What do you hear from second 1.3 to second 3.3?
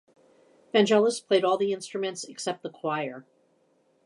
all the instruments except the choir.